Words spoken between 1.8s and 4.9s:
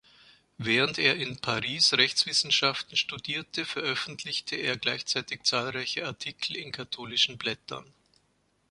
Rechtswissenschaften studierte, veröffentlichte er